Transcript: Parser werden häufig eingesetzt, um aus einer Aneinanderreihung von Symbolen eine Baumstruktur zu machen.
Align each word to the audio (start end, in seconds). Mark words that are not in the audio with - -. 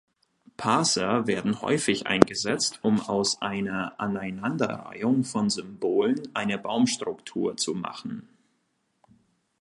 Parser 0.57 1.27
werden 1.27 1.61
häufig 1.61 2.07
eingesetzt, 2.07 2.79
um 2.81 3.01
aus 3.01 3.39
einer 3.43 3.99
Aneinanderreihung 3.99 5.23
von 5.23 5.51
Symbolen 5.51 6.19
eine 6.33 6.57
Baumstruktur 6.57 7.55
zu 7.55 7.75
machen. 7.75 8.27